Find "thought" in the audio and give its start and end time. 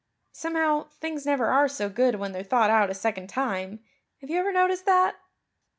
2.41-2.71